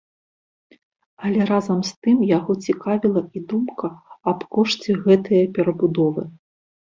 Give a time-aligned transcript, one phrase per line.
[1.27, 3.87] Але разам з тым яго цікавіла і думка
[4.31, 6.23] аб кошце гэтае перабудовы.